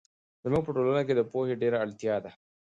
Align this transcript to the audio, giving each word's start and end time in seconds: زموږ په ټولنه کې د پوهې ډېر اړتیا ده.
زموږ 0.43 0.61
په 0.65 0.71
ټولنه 0.75 1.01
کې 1.07 1.13
د 1.15 1.21
پوهې 1.31 1.55
ډېر 1.61 1.73
اړتیا 1.83 2.15
ده. 2.23 2.31